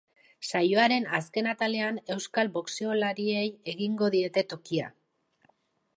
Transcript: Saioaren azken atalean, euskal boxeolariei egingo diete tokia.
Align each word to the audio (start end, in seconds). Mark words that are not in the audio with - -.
Saioaren 0.51 1.05
azken 1.17 1.49
atalean, 1.51 1.99
euskal 2.15 2.51
boxeolariei 2.57 3.47
egingo 3.75 4.11
diete 4.17 4.47
tokia. 4.55 4.93